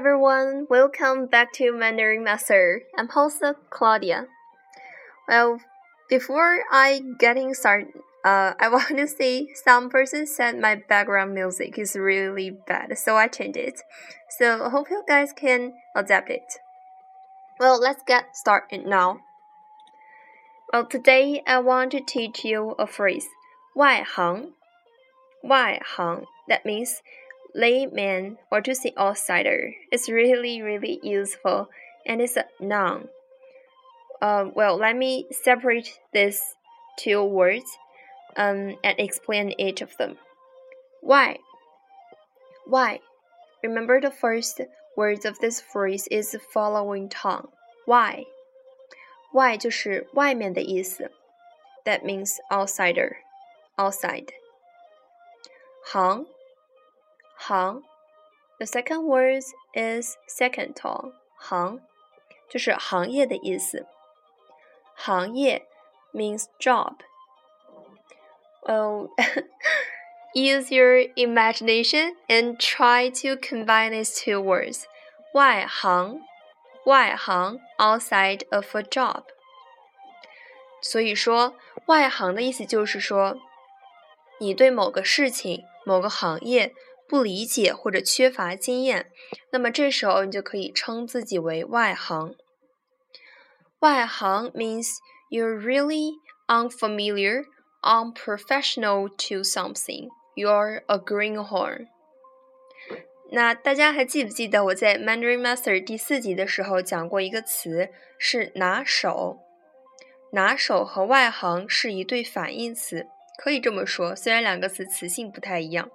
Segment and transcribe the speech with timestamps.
[0.00, 2.80] everyone, welcome back to Mandarin Master.
[2.96, 4.26] I'm host Claudia.
[5.28, 5.60] Well,
[6.08, 7.88] before I getting started,
[8.24, 13.16] uh, I want to say some person said my background music is really bad, so
[13.16, 13.82] I changed it.
[14.38, 16.54] So I hope you guys can adapt it.
[17.60, 19.20] Well, let's get started now.
[20.72, 23.28] Well, today I want to teach you a phrase,
[23.76, 24.54] 外行.
[25.44, 27.02] 外行, that means
[27.55, 29.73] layman or to say outsider.
[29.91, 31.69] It's really, really useful
[32.05, 33.09] and it's a noun.
[34.21, 36.55] Um, well, let me separate these
[36.97, 37.65] two words
[38.37, 40.17] um, and explain each of them.
[41.01, 41.37] Why?
[42.65, 42.99] Why?
[43.63, 44.61] Remember the first
[44.95, 47.47] words of this phrase is falling tone.
[47.85, 48.25] Why?
[49.31, 49.57] Why
[51.85, 53.17] That means outsider,
[53.79, 54.31] outside.
[55.83, 56.25] 行
[57.40, 57.82] 行，
[58.58, 59.42] the second word
[59.74, 61.80] is second tone，行
[62.48, 63.86] 就是行业的意思。
[64.94, 65.66] 行业
[66.12, 66.94] means job.
[68.62, 69.10] Oh,
[70.34, 74.84] use your imagination and try to combine these two words.
[75.34, 76.20] 外行，
[76.84, 79.24] 外行 outside of a job.
[80.80, 83.36] 所以说，外行的意思就是说，
[84.40, 86.72] 你对某个事情、某个行业。
[87.11, 89.11] 不理解或者缺乏经验，
[89.51, 92.35] 那么这时候你就可以称自己为外行。
[93.79, 94.95] 外行 means
[95.29, 96.13] you're really
[96.47, 97.43] unfamiliar,
[97.81, 100.07] unprofessional to something.
[100.35, 101.87] You're a greenhorn.
[103.33, 109.39] 那大家还记不记得我在 Mandarin Master 第四集的时候讲过一个词是拿手？
[110.31, 113.07] 拿手和外行是一对反义词。
[113.40, 115.90] 可以这么说，虽然两个词词性不太一样，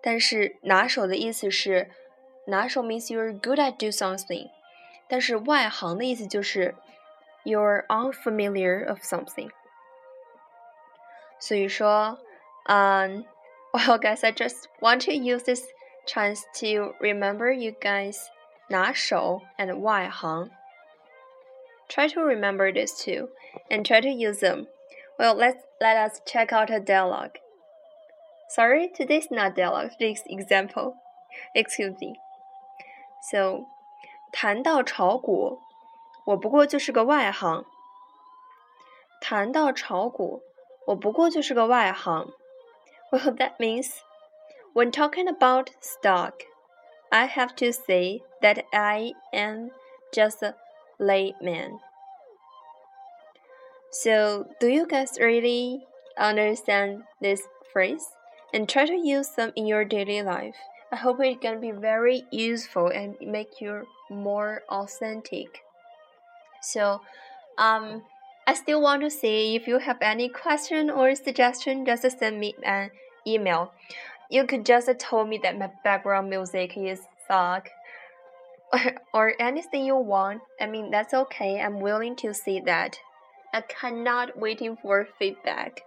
[0.00, 1.90] 但是拿手的意思是
[2.46, 4.50] 拿手 means you're good at do something，
[5.08, 6.74] 但是外行的意思就是
[7.44, 9.50] you're unfamiliar of something。
[11.38, 12.18] 所以说，
[12.66, 13.24] 嗯、
[13.72, 15.64] um,，well guys, I just want to use this
[16.06, 18.16] chance to remember you guys
[18.68, 20.50] 拿手 and 外行。
[21.88, 23.28] Try to remember this too,
[23.68, 24.66] and try to use them
[25.18, 27.38] well, let's let us check out a dialogue.
[28.48, 30.96] Sorry, today's not dialogue, today's example.
[31.54, 32.14] Excuse me.
[33.30, 33.66] So,
[34.32, 35.60] 谈到炒股，
[36.26, 37.64] 我不过就是个外行。
[39.20, 40.42] 谈到炒股，
[40.86, 42.32] 我不过就是个外行。
[43.10, 43.90] Well, that means
[44.74, 46.32] when talking about stock,
[47.10, 49.70] I have to say that I am
[50.12, 50.54] just a
[50.98, 51.78] layman.
[53.91, 55.87] So, do you guys really
[56.17, 58.05] understand this phrase
[58.53, 60.55] and try to use them in your daily life?
[60.91, 65.63] I hope it can be very useful and make you more authentic.
[66.61, 67.01] So,
[67.57, 68.03] um,
[68.45, 72.55] I still want to say if you have any question or suggestion, just send me
[72.63, 72.91] an
[73.25, 73.71] email.
[74.29, 77.69] You could just tell me that my background music is suck
[79.13, 80.41] or anything you want.
[80.59, 81.59] I mean, that's okay.
[81.59, 82.99] I'm willing to see that.
[83.53, 85.81] I cannot waiting for feedback.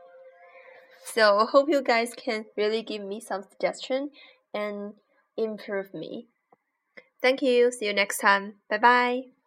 [1.05, 4.11] So I hope you guys can really give me some suggestion
[4.53, 4.95] and
[5.37, 6.29] improve me.
[7.23, 7.71] Thank you.
[7.71, 8.55] See you next time.
[8.69, 9.40] Bye bye.